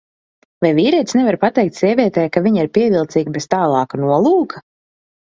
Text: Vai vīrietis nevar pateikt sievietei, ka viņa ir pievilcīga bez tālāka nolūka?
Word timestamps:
Vai 0.65 0.69
vīrietis 0.77 1.17
nevar 1.17 1.35
pateikt 1.43 1.75
sievietei, 1.81 2.29
ka 2.37 2.43
viņa 2.45 2.63
ir 2.65 2.69
pievilcīga 2.77 3.33
bez 3.35 3.47
tālāka 3.51 4.01
nolūka? 4.05 4.63